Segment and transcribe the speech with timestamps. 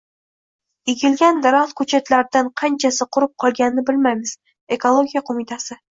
[0.93, 4.33] “Ekilgan daraxt ko‘chatlaridan qanchasi qurib qolganini bilmaymiz”-
[4.79, 5.79] Ekologiya qo‘mitasi